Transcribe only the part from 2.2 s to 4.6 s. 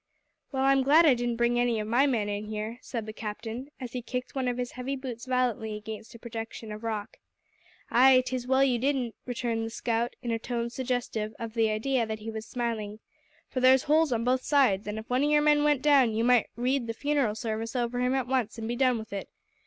in here," said the Captain, as he kicked one of